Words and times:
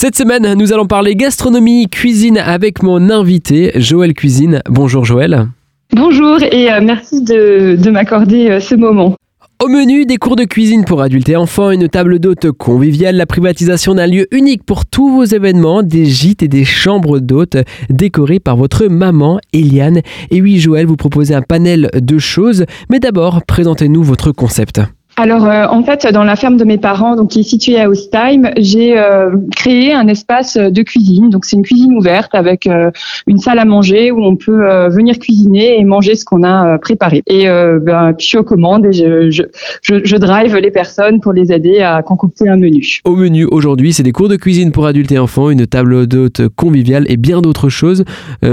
Cette 0.00 0.14
semaine, 0.14 0.54
nous 0.54 0.72
allons 0.72 0.86
parler 0.86 1.16
gastronomie, 1.16 1.88
cuisine 1.88 2.38
avec 2.38 2.84
mon 2.84 3.10
invité, 3.10 3.72
Joël 3.74 4.14
Cuisine. 4.14 4.62
Bonjour 4.70 5.04
Joël. 5.04 5.48
Bonjour 5.92 6.40
et 6.40 6.70
euh, 6.70 6.80
merci 6.80 7.24
de, 7.24 7.74
de 7.74 7.90
m'accorder 7.90 8.48
euh, 8.48 8.60
ce 8.60 8.76
moment. 8.76 9.16
Au 9.60 9.66
menu, 9.66 10.06
des 10.06 10.16
cours 10.16 10.36
de 10.36 10.44
cuisine 10.44 10.84
pour 10.84 11.02
adultes 11.02 11.28
et 11.28 11.34
enfants, 11.34 11.72
une 11.72 11.88
table 11.88 12.20
d'hôtes 12.20 12.52
conviviale, 12.52 13.16
la 13.16 13.26
privatisation 13.26 13.96
d'un 13.96 14.06
lieu 14.06 14.28
unique 14.30 14.62
pour 14.62 14.86
tous 14.86 15.10
vos 15.10 15.24
événements, 15.24 15.82
des 15.82 16.04
gîtes 16.04 16.44
et 16.44 16.48
des 16.48 16.64
chambres 16.64 17.18
d'hôtes 17.18 17.56
décorées 17.90 18.38
par 18.38 18.56
votre 18.56 18.86
maman, 18.86 19.40
Eliane. 19.52 20.02
Et 20.30 20.40
oui, 20.40 20.60
Joël, 20.60 20.86
vous 20.86 20.94
proposez 20.94 21.34
un 21.34 21.42
panel 21.42 21.90
de 21.92 22.18
choses, 22.20 22.66
mais 22.88 23.00
d'abord, 23.00 23.42
présentez-nous 23.44 24.04
votre 24.04 24.30
concept. 24.30 24.80
Alors 25.18 25.46
euh, 25.46 25.66
en 25.68 25.82
fait, 25.82 26.06
dans 26.12 26.22
la 26.22 26.36
ferme 26.36 26.56
de 26.56 26.64
mes 26.64 26.78
parents, 26.78 27.16
donc 27.16 27.30
qui 27.30 27.40
est 27.40 27.42
située 27.42 27.80
à 27.80 27.90
Ostheim, 27.90 28.52
j'ai 28.56 28.96
euh, 28.96 29.36
créé 29.56 29.92
un 29.92 30.06
espace 30.06 30.56
de 30.56 30.82
cuisine. 30.82 31.28
Donc 31.28 31.44
c'est 31.44 31.56
une 31.56 31.64
cuisine 31.64 31.92
ouverte 31.94 32.36
avec 32.36 32.68
euh, 32.68 32.92
une 33.26 33.38
salle 33.38 33.58
à 33.58 33.64
manger 33.64 34.12
où 34.12 34.22
on 34.22 34.36
peut 34.36 34.88
venir 34.90 35.18
cuisiner 35.18 35.80
et 35.80 35.84
manger 35.84 36.14
ce 36.14 36.24
qu'on 36.24 36.44
a 36.44 36.78
préparé. 36.78 37.24
Et 37.26 37.46
ben, 37.46 38.14
je 38.16 38.24
suis 38.24 38.38
aux 38.38 38.44
commandes 38.44 38.86
et 38.86 38.92
je, 38.92 39.30
je, 39.30 39.42
je, 39.82 40.04
je, 40.04 40.16
drive 40.16 40.56
les 40.56 40.70
personnes 40.70 41.20
pour 41.20 41.32
les 41.32 41.50
aider 41.52 41.80
à 41.80 42.02
concocter 42.02 42.48
un 42.48 42.56
menu. 42.56 43.00
Au 43.04 43.16
menu 43.16 43.44
aujourd'hui, 43.44 43.92
c'est 43.92 44.04
des 44.04 44.12
cours 44.12 44.28
de 44.28 44.36
cuisine 44.36 44.70
pour 44.70 44.86
adultes 44.86 45.10
et 45.10 45.18
enfants, 45.18 45.50
une 45.50 45.66
table 45.66 46.06
d'hôte 46.06 46.42
conviviale 46.54 47.04
et 47.08 47.16
bien 47.16 47.42
d'autres 47.42 47.68
choses. 47.68 48.04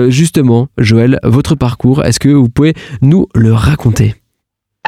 justement, 0.07 0.67
Joël, 0.79 1.19
votre 1.23 1.53
parcours, 1.55 2.03
est-ce 2.03 2.19
que 2.19 2.29
vous 2.29 2.49
pouvez 2.49 2.73
nous 3.01 3.27
le 3.35 3.53
raconter? 3.53 4.15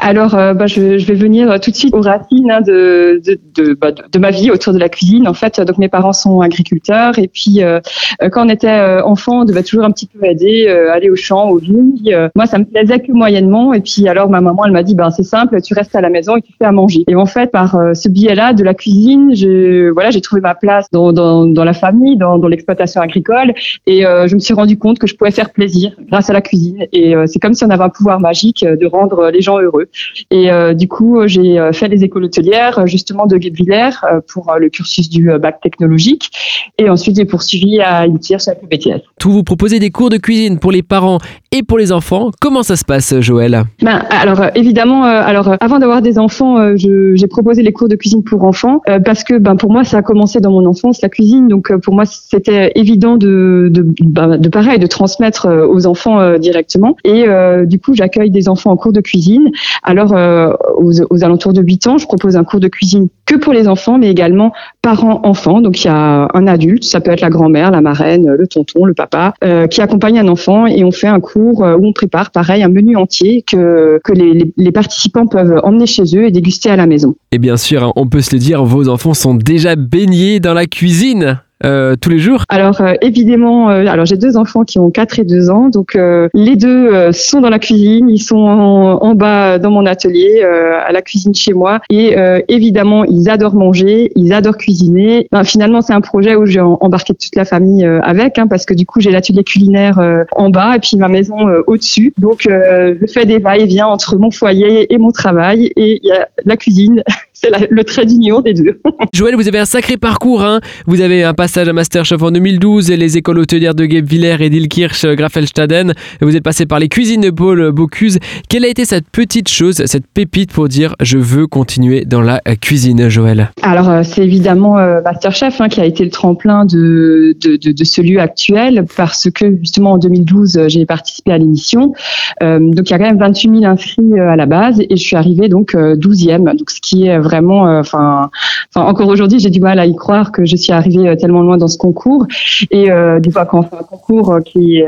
Alors, 0.00 0.34
euh, 0.34 0.54
bah, 0.54 0.66
je, 0.66 0.98
je, 0.98 1.06
vais 1.06 1.14
venir 1.14 1.58
tout 1.60 1.70
de 1.70 1.76
suite 1.76 1.94
aux 1.94 2.00
racines 2.00 2.50
hein, 2.50 2.60
de, 2.60 3.20
de, 3.24 3.38
de, 3.54 3.74
bah, 3.74 3.90
de, 3.92 4.18
ma 4.18 4.30
vie 4.30 4.50
autour 4.50 4.72
de 4.72 4.78
la 4.78 4.88
cuisine. 4.88 5.26
En 5.26 5.34
fait, 5.34 5.60
donc 5.60 5.78
mes 5.78 5.88
parents 5.88 6.12
sont 6.12 6.40
agriculteurs 6.40 7.18
et 7.18 7.28
puis 7.28 7.62
euh, 7.62 7.80
euh 8.22 8.28
quand 8.30 8.46
on 8.46 8.48
était 8.48 8.68
euh, 8.68 9.02
enfant, 9.04 9.40
on 9.40 9.44
devait 9.44 9.62
toujours 9.62 9.84
un 9.84 9.90
petit 9.90 10.06
peu 10.06 10.24
aider, 10.24 10.68
aller 10.68 11.10
au 11.10 11.16
champ, 11.16 11.50
aux 11.50 11.58
vignes. 11.58 12.30
moi, 12.36 12.46
ça 12.46 12.58
me 12.58 12.64
plaisait 12.64 13.00
que 13.00 13.12
moyennement. 13.12 13.74
Et 13.74 13.80
puis 13.80 14.08
alors, 14.08 14.28
ma 14.28 14.40
maman, 14.40 14.64
elle 14.66 14.72
m'a 14.72 14.82
dit, 14.82 14.94
ben 14.94 15.10
c'est 15.10 15.22
simple, 15.22 15.60
tu 15.62 15.74
restes 15.74 15.94
à 15.94 16.00
la 16.00 16.10
maison 16.10 16.36
et 16.36 16.42
tu 16.42 16.52
fais 16.58 16.64
à 16.64 16.72
manger. 16.72 17.04
Et 17.08 17.16
en 17.16 17.26
fait, 17.26 17.50
par 17.50 17.76
ce 17.94 18.08
biais-là 18.08 18.52
de 18.52 18.62
la 18.62 18.74
cuisine, 18.74 19.34
je, 19.34 19.90
voilà, 19.90 20.10
j'ai 20.10 20.20
trouvé 20.20 20.40
ma 20.40 20.54
place 20.54 20.86
dans, 20.92 21.12
dans, 21.12 21.46
dans 21.46 21.64
la 21.64 21.72
famille, 21.72 22.16
dans, 22.16 22.38
dans 22.38 22.48
l'exploitation 22.48 23.00
agricole, 23.00 23.52
et 23.86 24.02
je 24.02 24.34
me 24.34 24.40
suis 24.40 24.54
rendu 24.54 24.78
compte 24.78 24.98
que 24.98 25.06
je 25.06 25.16
pouvais 25.16 25.30
faire 25.30 25.50
plaisir 25.50 25.92
grâce 26.08 26.30
à 26.30 26.32
la 26.32 26.40
cuisine. 26.40 26.86
Et 26.92 27.14
c'est 27.26 27.38
comme 27.38 27.54
si 27.54 27.64
on 27.64 27.70
avait 27.70 27.84
un 27.84 27.88
pouvoir 27.88 28.20
magique 28.20 28.64
de 28.64 28.86
rendre 28.86 29.30
les 29.30 29.40
gens 29.40 29.58
heureux. 29.58 29.87
Et 30.30 30.50
euh, 30.50 30.74
du 30.74 30.88
coup, 30.88 31.26
j'ai 31.26 31.58
euh, 31.58 31.72
fait 31.72 31.88
les 31.88 32.04
écoles 32.04 32.24
hôtelières 32.24 32.86
justement 32.86 33.26
de 33.26 33.36
Guebwiller 33.36 33.90
euh, 34.04 34.20
pour 34.26 34.54
le 34.58 34.68
cursus 34.68 35.08
du 35.08 35.30
bac 35.38 35.60
technologique. 35.60 36.30
Et 36.78 36.88
ensuite, 36.88 37.16
j'ai 37.16 37.24
poursuivi 37.24 37.80
à 37.80 38.02
INTIR 38.02 38.40
chez 38.40 38.50
la 38.50 38.54
BTS. 38.54 39.02
Tout 39.18 39.30
vous 39.30 39.42
proposez 39.42 39.78
des 39.78 39.90
cours 39.90 40.10
de 40.10 40.16
cuisine 40.16 40.58
pour 40.58 40.72
les 40.72 40.82
parents 40.82 41.18
et 41.52 41.62
pour 41.62 41.78
les 41.78 41.92
enfants. 41.92 42.30
Comment 42.40 42.62
ça 42.62 42.76
se 42.76 42.84
passe, 42.84 43.18
Joël 43.20 43.64
ben, 43.82 44.02
Alors, 44.10 44.42
évidemment, 44.54 45.04
alors 45.04 45.56
avant 45.60 45.78
d'avoir 45.78 46.02
des 46.02 46.18
enfants, 46.18 46.76
j'ai 46.76 47.26
proposé 47.28 47.62
les 47.62 47.72
cours 47.72 47.88
de 47.88 47.96
cuisine 47.96 48.22
pour 48.22 48.44
enfants 48.44 48.80
parce 49.04 49.24
que 49.24 49.38
ben, 49.38 49.56
pour 49.56 49.70
moi, 49.70 49.84
ça 49.84 49.98
a 49.98 50.02
commencé 50.02 50.40
dans 50.40 50.50
mon 50.50 50.66
enfance, 50.66 51.00
la 51.02 51.08
cuisine. 51.08 51.48
Donc, 51.48 51.74
pour 51.78 51.94
moi, 51.94 52.04
c'était 52.04 52.72
évident 52.74 53.16
de, 53.16 53.68
de, 53.70 53.86
ben, 54.02 54.36
de 54.38 54.48
pareil, 54.48 54.78
de 54.78 54.86
transmettre 54.86 55.48
aux 55.48 55.86
enfants 55.86 56.38
directement. 56.38 56.96
Et 57.04 57.24
du 57.66 57.78
coup, 57.78 57.94
j'accueille 57.94 58.30
des 58.30 58.48
enfants 58.48 58.70
en 58.70 58.76
cours 58.76 58.92
de 58.92 59.00
cuisine. 59.00 59.50
Alors, 59.82 60.12
euh, 60.12 60.52
aux, 60.76 61.24
alentours 61.24 61.52
de 61.52 61.62
8 61.62 61.86
ans, 61.86 61.98
je 61.98 62.06
propose 62.06 62.36
un 62.36 62.44
cours 62.44 62.60
de 62.60 62.68
cuisine 62.68 63.08
que 63.28 63.36
pour 63.36 63.52
les 63.52 63.68
enfants, 63.68 63.98
mais 63.98 64.10
également 64.10 64.52
parents-enfants. 64.80 65.60
Donc, 65.60 65.84
il 65.84 65.86
y 65.86 65.90
a 65.90 66.28
un 66.32 66.46
adulte, 66.46 66.84
ça 66.84 67.00
peut 67.00 67.10
être 67.10 67.20
la 67.20 67.28
grand-mère, 67.28 67.70
la 67.70 67.82
marraine, 67.82 68.26
le 68.26 68.46
tonton, 68.46 68.86
le 68.86 68.94
papa, 68.94 69.34
euh, 69.44 69.66
qui 69.66 69.82
accompagne 69.82 70.18
un 70.18 70.28
enfant 70.28 70.66
et 70.66 70.82
on 70.82 70.90
fait 70.90 71.08
un 71.08 71.20
cours 71.20 71.62
euh, 71.62 71.76
où 71.76 71.86
on 71.86 71.92
prépare, 71.92 72.30
pareil, 72.30 72.62
un 72.62 72.68
menu 72.68 72.96
entier 72.96 73.44
que, 73.46 74.00
les, 74.14 74.50
les 74.56 74.72
participants 74.72 75.26
peuvent 75.26 75.60
emmener 75.62 75.86
chez 75.86 76.04
eux 76.16 76.24
et 76.24 76.30
déguster 76.30 76.70
à 76.70 76.76
la 76.76 76.86
maison. 76.86 77.14
Et 77.30 77.38
bien 77.38 77.58
sûr, 77.58 77.84
hein, 77.84 77.92
on 77.96 78.06
peut 78.06 78.22
se 78.22 78.34
le 78.34 78.38
dire, 78.38 78.64
vos 78.64 78.88
enfants 78.88 79.12
sont 79.12 79.34
déjà 79.34 79.76
baignés 79.76 80.40
dans 80.40 80.54
la 80.54 80.64
cuisine. 80.64 81.40
Euh, 81.64 81.96
tous 81.96 82.08
les 82.10 82.20
jours. 82.20 82.44
Alors 82.48 82.80
euh, 82.80 82.94
évidemment, 83.02 83.70
euh, 83.70 83.84
alors 83.86 84.06
j'ai 84.06 84.16
deux 84.16 84.36
enfants 84.36 84.62
qui 84.62 84.78
ont 84.78 84.90
4 84.90 85.18
et 85.18 85.24
2 85.24 85.50
ans, 85.50 85.68
donc 85.68 85.98
les 86.34 86.56
deux 86.56 87.12
sont 87.12 87.40
dans 87.40 87.50
la 87.50 87.58
cuisine, 87.58 88.08
ils 88.08 88.20
sont 88.20 88.36
en, 88.36 89.14
bas 89.14 89.58
dans 89.58 89.70
mon 89.70 89.86
atelier, 89.86 90.42
à 90.42 90.92
la 90.92 91.02
cuisine 91.02 91.34
chez 91.34 91.52
moi, 91.52 91.80
et 91.90 92.16
évidemment 92.48 93.04
ils 93.04 93.28
adorent 93.28 93.54
manger, 93.54 94.12
ils 94.14 94.32
adorent 94.32 94.56
cuisiner. 94.56 95.28
Ben, 95.32 95.44
finalement 95.44 95.80
c'est 95.80 95.92
un 95.92 96.00
projet 96.00 96.36
où 96.36 96.46
j'ai 96.46 96.60
embarqué 96.60 97.14
toute 97.14 97.34
la 97.34 97.44
famille 97.44 97.84
avec, 97.84 98.38
hein, 98.38 98.46
parce 98.46 98.64
que 98.64 98.74
du 98.74 98.86
coup 98.86 99.00
j'ai 99.00 99.10
l'atelier 99.10 99.44
culinaire 99.44 100.00
en 100.32 100.50
bas 100.50 100.76
et 100.76 100.78
puis 100.78 100.96
ma 100.96 101.08
maison 101.08 101.36
au-dessus, 101.66 102.12
donc 102.18 102.42
je 102.42 103.06
fais 103.12 103.24
des 103.24 103.38
va-et-vient 103.38 103.86
entre 103.86 104.16
mon 104.16 104.30
foyer 104.30 104.92
et 104.92 104.98
mon 104.98 105.10
travail, 105.10 105.72
et 105.76 106.00
il 106.02 106.08
y 106.08 106.12
a 106.12 106.28
la 106.44 106.56
cuisine 106.56 107.02
c'est 107.40 107.50
le 107.70 107.84
trait 107.84 108.04
d'union 108.04 108.40
des 108.40 108.54
deux. 108.54 108.80
Joël, 109.12 109.36
vous 109.36 109.46
avez 109.46 109.58
un 109.58 109.64
sacré 109.64 109.96
parcours. 109.96 110.42
Hein 110.42 110.60
vous 110.86 111.00
avez 111.00 111.22
un 111.22 111.34
passage 111.34 111.68
à 111.68 111.72
Masterchef 111.72 112.20
en 112.22 112.30
2012 112.30 112.90
et 112.90 112.96
les 112.96 113.16
écoles 113.16 113.38
hôtelières 113.38 113.74
de 113.74 113.84
Guebwiller 113.84 114.36
et 114.40 114.50
d'Ilkirch 114.50 115.04
euh, 115.04 115.14
Graffelstaden. 115.14 115.92
Vous 116.20 116.34
êtes 116.34 116.42
passé 116.42 116.66
par 116.66 116.78
les 116.78 116.88
cuisines 116.88 117.20
de 117.20 117.30
Paul 117.30 117.70
Bocuse. 117.70 118.18
Quelle 118.48 118.64
a 118.64 118.68
été 118.68 118.84
cette 118.84 119.08
petite 119.08 119.48
chose, 119.48 119.82
cette 119.86 120.06
pépite 120.06 120.52
pour 120.52 120.68
dire 120.68 120.96
je 121.00 121.18
veux 121.18 121.46
continuer 121.46 122.04
dans 122.04 122.22
la 122.22 122.40
euh, 122.48 122.54
cuisine, 122.60 123.08
Joël? 123.08 123.52
Alors, 123.62 123.88
euh, 123.88 124.02
c'est 124.02 124.24
évidemment 124.24 124.74
Masterchef 125.04 125.60
hein, 125.60 125.68
qui 125.68 125.80
a 125.80 125.84
été 125.84 126.04
le 126.04 126.10
tremplin 126.10 126.64
de, 126.64 127.36
de, 127.40 127.56
de, 127.56 127.72
de, 127.72 127.84
ce 127.84 128.00
lieu 128.00 128.18
actuel 128.18 128.84
parce 128.96 129.30
que 129.30 129.56
justement 129.60 129.92
en 129.92 129.98
2012, 129.98 130.62
j'ai 130.66 130.86
participé 130.86 131.32
à 131.32 131.38
l'émission. 131.38 131.92
donc, 132.40 132.88
il 132.88 132.90
y 132.90 132.94
a 132.94 132.98
quand 132.98 133.04
même 133.04 133.18
28 133.18 133.60
000 133.60 133.64
inscrits 133.64 134.18
à 134.18 134.36
la 134.36 134.46
base 134.46 134.80
et 134.80 134.96
je 134.96 135.02
suis 135.02 135.16
arrivée 135.16 135.48
donc 135.48 135.74
12e, 135.74 136.56
donc 136.56 136.70
ce 136.70 136.80
qui 136.80 137.06
est 137.06 137.18
vraiment, 137.28 137.68
euh, 137.68 137.80
enfin, 137.80 138.30
encore 138.74 139.08
aujourd'hui, 139.08 139.38
j'ai 139.38 139.50
du 139.50 139.60
mal 139.60 139.78
à 139.78 139.86
y 139.86 139.94
croire 139.94 140.32
que 140.32 140.44
je 140.44 140.56
suis 140.56 140.72
arrivée 140.72 141.08
euh, 141.08 141.16
tellement 141.16 141.42
loin 141.42 141.58
dans 141.58 141.68
ce 141.68 141.76
concours. 141.76 142.26
Et 142.70 142.90
euh, 142.90 143.20
des 143.20 143.30
fois, 143.30 143.44
quand 143.44 143.60
on 143.60 143.62
fait 143.62 143.76
un 143.76 143.82
concours 143.84 144.38
qui, 144.44 144.82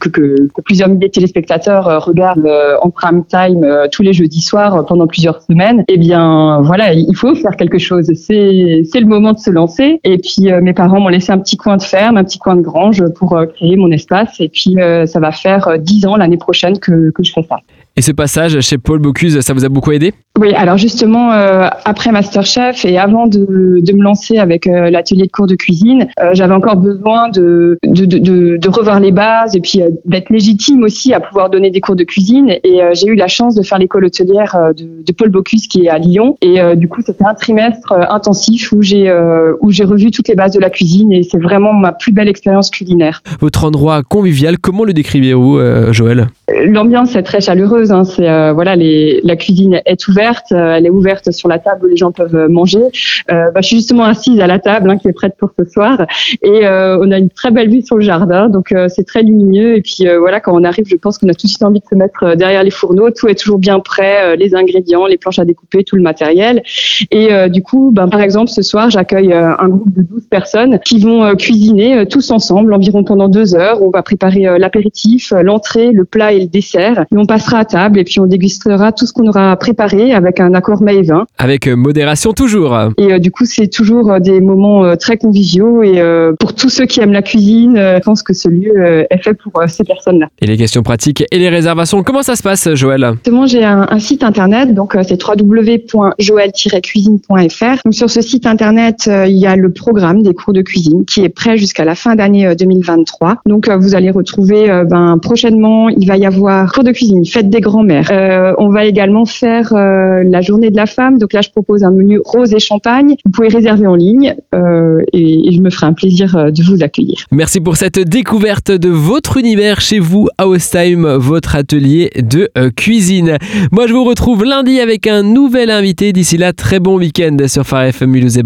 que, 0.00 0.08
que, 0.08 0.60
plusieurs 0.64 0.88
milliers 0.88 1.08
de 1.08 1.12
téléspectateurs 1.12 2.04
regardent 2.04 2.50
en 2.82 2.90
prime 2.90 3.24
time 3.24 3.66
tous 3.92 4.02
les 4.02 4.12
jeudis 4.12 4.40
soirs 4.40 4.84
pendant 4.86 5.06
plusieurs 5.06 5.42
semaines, 5.42 5.84
eh 5.88 5.98
bien, 5.98 6.60
voilà, 6.62 6.92
il 6.92 7.16
faut 7.16 7.34
faire 7.34 7.56
quelque 7.56 7.78
chose. 7.78 8.06
C'est, 8.14 8.82
c'est 8.90 9.00
le 9.00 9.06
moment 9.06 9.32
de 9.32 9.38
se 9.38 9.50
lancer. 9.50 10.00
Et 10.04 10.18
puis, 10.18 10.50
mes 10.62 10.72
parents 10.72 11.00
m'ont 11.00 11.08
laissé 11.08 11.32
un 11.32 11.38
petit 11.38 11.56
coin 11.56 11.76
de 11.76 11.82
ferme, 11.82 12.16
un 12.16 12.24
petit 12.24 12.38
coin 12.38 12.56
de 12.56 12.62
grange 12.62 13.04
pour 13.14 13.38
créer 13.54 13.76
mon 13.76 13.90
espace. 13.90 14.40
Et 14.40 14.48
puis, 14.48 14.76
ça 15.06 15.20
va 15.20 15.32
faire 15.32 15.78
dix 15.78 16.06
ans 16.06 16.16
l'année 16.16 16.38
prochaine 16.38 16.78
que, 16.78 17.10
que 17.10 17.22
je 17.22 17.32
fais 17.32 17.42
ça. 17.42 17.58
Et 17.98 18.00
ce 18.00 18.12
passage 18.12 18.60
chez 18.60 18.78
Paul 18.78 19.00
Bocuse, 19.00 19.40
ça 19.40 19.52
vous 19.52 19.64
a 19.64 19.68
beaucoup 19.68 19.90
aidé? 19.90 20.14
Oui, 20.38 20.54
alors 20.54 20.78
justement, 20.78 21.32
euh, 21.32 21.66
après 21.84 22.12
Masterchef 22.12 22.84
et 22.84 22.96
avant 22.96 23.26
de, 23.26 23.80
de 23.80 23.92
me 23.92 24.04
lancer 24.04 24.38
avec 24.38 24.68
euh, 24.68 24.88
l'atelier 24.88 25.26
de 25.26 25.32
cours 25.32 25.48
de 25.48 25.56
cuisine, 25.56 26.06
euh, 26.20 26.30
j'avais 26.32 26.54
encore 26.54 26.76
besoin 26.76 27.28
de, 27.28 27.76
de, 27.84 28.04
de, 28.04 28.56
de, 28.56 28.68
revoir 28.68 29.00
les 29.00 29.10
bases 29.10 29.56
et 29.56 29.60
puis 29.60 29.80
d'être 30.04 30.30
légitime 30.30 30.84
aussi 30.84 31.12
à 31.12 31.18
pouvoir 31.18 31.50
donner 31.50 31.70
des 31.72 31.80
cours 31.80 31.96
de 31.96 32.04
cuisine. 32.04 32.50
Et 32.62 32.78
j'ai 32.92 33.08
eu 33.08 33.16
la 33.16 33.26
chance 33.26 33.56
de 33.56 33.64
faire 33.64 33.78
l'école 33.78 34.04
hôtelière 34.04 34.56
de, 34.76 35.02
de, 35.04 35.12
Paul 35.12 35.30
Bocuse 35.30 35.66
qui 35.66 35.86
est 35.86 35.88
à 35.88 35.98
Lyon. 35.98 36.36
Et 36.40 36.60
du 36.76 36.86
coup, 36.86 37.00
c'était 37.04 37.24
un 37.24 37.34
trimestre 37.34 37.92
intensif 38.08 38.70
où 38.70 38.80
j'ai 38.80 39.12
où 39.60 39.72
j'ai 39.72 39.84
revu 39.84 40.12
toutes 40.12 40.28
les 40.28 40.36
bases 40.36 40.52
de 40.52 40.60
la 40.60 40.70
cuisine 40.70 41.12
et 41.12 41.24
c'est 41.24 41.42
vraiment 41.42 41.72
ma 41.72 41.90
plus 41.90 42.12
belle 42.12 42.28
expérience 42.28 42.70
culinaire. 42.70 43.22
Votre 43.40 43.64
endroit 43.64 44.04
convivial, 44.04 44.58
comment 44.58 44.84
le 44.84 44.92
décrivez-vous, 44.92 45.58
Joël? 45.90 46.28
L'ambiance 46.64 47.16
est 47.16 47.24
très 47.24 47.40
chaleureuse. 47.40 47.87
Hein. 47.90 48.04
C'est 48.04 48.28
euh, 48.28 48.52
voilà, 48.52 48.76
la 48.76 49.36
cuisine 49.36 49.80
est 49.84 50.08
ouverte. 50.08 50.52
Euh, 50.52 50.74
elle 50.76 50.86
est 50.86 50.90
ouverte 50.90 51.30
sur 51.32 51.48
la 51.48 51.58
table 51.58 51.86
où 51.86 51.88
les 51.88 51.96
gens 51.96 52.12
peuvent 52.12 52.48
manger. 52.48 52.84
Euh, 53.30 53.50
bah, 53.50 53.60
je 53.60 53.66
suis 53.66 53.76
justement 53.76 54.04
assise 54.04 54.40
à 54.40 54.46
la 54.46 54.58
table 54.58 54.90
hein, 54.90 54.98
qui 54.98 55.08
est 55.08 55.12
prête 55.12 55.34
pour 55.38 55.50
ce 55.58 55.64
soir. 55.64 56.06
Et 56.42 56.66
on 56.66 57.10
a 57.10 57.18
une 57.18 57.30
très 57.30 57.50
belle 57.50 57.70
vue 57.70 57.82
sur 57.82 57.96
le 57.96 58.02
jardin. 58.02 58.48
Donc 58.48 58.74
c'est 58.88 59.04
très 59.04 59.22
lumineux. 59.22 59.76
Et 59.76 59.82
puis 59.82 60.06
voilà, 60.18 60.40
quand 60.40 60.58
on 60.58 60.64
arrive, 60.64 60.86
je 60.88 60.96
pense 60.96 61.18
qu'on 61.18 61.28
a 61.28 61.34
tout 61.34 61.46
de 61.46 61.50
suite 61.50 61.62
envie 61.62 61.80
de 61.80 61.86
se 61.88 61.94
mettre 61.94 62.34
derrière 62.36 62.62
les 62.62 62.70
fourneaux. 62.70 63.10
Tout 63.10 63.28
est 63.28 63.34
toujours 63.34 63.58
bien 63.58 63.80
prêt, 63.80 64.36
les 64.36 64.54
ingrédients, 64.54 65.06
les 65.06 65.16
planches 65.16 65.38
à 65.38 65.44
découper, 65.44 65.84
tout 65.84 65.96
le 65.96 66.02
matériel. 66.02 66.62
Et 67.10 67.28
du 67.48 67.62
coup, 67.62 67.90
ben, 67.92 68.08
par 68.08 68.20
exemple, 68.20 68.50
ce 68.50 68.62
soir, 68.62 68.90
j'accueille 68.90 69.32
un 69.32 69.68
groupe 69.68 69.92
de 69.94 70.02
12 70.02 70.26
personnes 70.30 70.78
qui 70.84 70.98
vont 71.00 71.34
cuisiner 71.36 72.06
tous 72.06 72.30
ensemble, 72.30 72.72
environ 72.74 73.04
pendant 73.04 73.28
deux 73.28 73.54
heures. 73.54 73.82
On 73.82 73.90
va 73.90 74.02
préparer 74.02 74.58
l'apéritif, 74.58 75.32
l'entrée, 75.42 75.90
le 75.92 76.04
plat 76.04 76.32
et 76.32 76.40
le 76.40 76.46
dessert. 76.46 77.04
Et 77.12 77.16
on 77.16 77.26
passera 77.26 77.58
table 77.68 77.98
et 77.98 78.04
puis 78.04 78.20
on 78.20 78.26
dégustera 78.26 78.92
tout 78.92 79.06
ce 79.06 79.12
qu'on 79.12 79.28
aura 79.28 79.56
préparé 79.56 80.12
avec 80.12 80.40
un 80.40 80.54
accord 80.54 80.82
et 80.88 81.02
vin. 81.02 81.26
Avec 81.38 81.68
modération 81.68 82.32
toujours. 82.32 82.76
Et 82.98 83.18
du 83.20 83.30
coup, 83.30 83.44
c'est 83.44 83.68
toujours 83.68 84.20
des 84.20 84.40
moments 84.40 84.96
très 84.96 85.16
conviviaux 85.16 85.82
et 85.82 86.02
pour 86.38 86.54
tous 86.54 86.68
ceux 86.68 86.86
qui 86.86 87.00
aiment 87.00 87.12
la 87.12 87.22
cuisine, 87.22 87.76
je 87.76 88.00
pense 88.00 88.22
que 88.22 88.32
ce 88.32 88.48
lieu 88.48 89.06
est 89.10 89.22
fait 89.22 89.34
pour 89.34 89.52
ces 89.66 89.84
personnes-là. 89.84 90.28
Et 90.40 90.46
les 90.46 90.56
questions 90.56 90.82
pratiques 90.82 91.24
et 91.30 91.38
les 91.38 91.48
réservations, 91.48 92.02
comment 92.02 92.22
ça 92.22 92.36
se 92.36 92.42
passe, 92.42 92.68
Joël? 92.74 93.14
Moi, 93.30 93.46
j'ai 93.46 93.64
un, 93.64 93.86
un, 93.90 93.98
site 93.98 94.22
internet, 94.22 94.74
donc 94.74 94.96
c'est 95.06 95.22
www.joël-cuisine.fr. 95.22 97.82
Donc 97.84 97.94
sur 97.94 98.10
ce 98.10 98.20
site 98.20 98.46
internet, 98.46 99.10
il 99.26 99.36
y 99.36 99.46
a 99.46 99.56
le 99.56 99.72
programme 99.72 100.22
des 100.22 100.34
cours 100.34 100.52
de 100.52 100.62
cuisine 100.62 101.04
qui 101.04 101.24
est 101.24 101.28
prêt 101.28 101.58
jusqu'à 101.58 101.84
la 101.84 101.94
fin 101.94 102.14
d'année 102.14 102.54
2023. 102.54 103.38
Donc 103.46 103.68
vous 103.68 103.94
allez 103.94 104.10
retrouver 104.10 104.84
ben, 104.86 105.18
prochainement, 105.18 105.88
il 105.88 106.06
va 106.06 106.16
y 106.16 106.26
avoir 106.26 106.72
cours 106.72 106.84
de 106.84 106.92
cuisine, 106.92 107.24
fête 107.26 107.50
des 107.50 107.57
grands-mères. 107.60 108.08
Euh, 108.10 108.54
on 108.58 108.68
va 108.68 108.84
également 108.84 109.24
faire 109.24 109.72
euh, 109.72 110.22
la 110.24 110.40
journée 110.40 110.70
de 110.70 110.76
la 110.76 110.86
femme. 110.86 111.18
Donc 111.18 111.32
là, 111.32 111.40
je 111.40 111.50
propose 111.50 111.84
un 111.84 111.90
menu 111.90 112.20
rose 112.24 112.52
et 112.54 112.58
champagne. 112.58 113.16
Vous 113.24 113.30
pouvez 113.30 113.48
réserver 113.48 113.86
en 113.86 113.94
ligne 113.94 114.34
euh, 114.54 115.02
et, 115.12 115.48
et, 115.48 115.52
je 115.52 115.60
me 115.60 115.70
ferai 115.70 115.86
un 115.86 115.92
plaisir 115.92 116.52
de 116.52 116.62
vous 116.62 116.82
accueillir. 116.82 117.26
Merci 117.32 117.60
pour 117.60 117.76
cette 117.76 117.98
découverte 117.98 118.70
de 118.70 118.88
votre 118.88 119.36
univers 119.36 119.80
chez 119.80 119.98
vous, 119.98 120.28
Time, 120.70 121.06
votre 121.16 121.56
atelier 121.56 122.10
de 122.16 122.50
cuisine. 122.76 123.38
Moi, 123.72 123.86
je 123.86 123.92
vous 123.92 124.04
retrouve 124.04 124.44
lundi 124.44 124.80
avec 124.80 125.06
un 125.06 125.22
nouvel 125.22 125.70
invité. 125.70 126.12
D'ici 126.12 126.36
là, 126.36 126.52
très 126.52 126.80
bon 126.80 126.98
week-end 126.98 127.36
sur 127.46 127.64
Phare 127.64 127.84
FM 127.84 128.10
Mulhouse 128.10 128.38